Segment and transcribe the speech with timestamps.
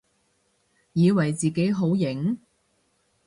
[0.93, 2.39] 以為自己好型？